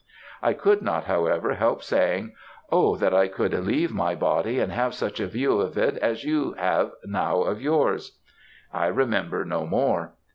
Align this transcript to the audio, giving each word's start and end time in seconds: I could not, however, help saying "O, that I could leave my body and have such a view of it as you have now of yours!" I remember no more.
I 0.41 0.53
could 0.53 0.81
not, 0.81 1.03
however, 1.03 1.53
help 1.53 1.83
saying 1.83 2.33
"O, 2.71 2.95
that 2.95 3.13
I 3.13 3.27
could 3.27 3.53
leave 3.53 3.91
my 3.93 4.15
body 4.15 4.57
and 4.57 4.71
have 4.71 4.95
such 4.95 5.19
a 5.19 5.27
view 5.27 5.59
of 5.59 5.77
it 5.77 5.95
as 5.97 6.23
you 6.23 6.53
have 6.53 6.89
now 7.05 7.41
of 7.43 7.61
yours!" 7.61 8.17
I 8.73 8.87
remember 8.87 9.45
no 9.45 9.67
more. 9.67 10.15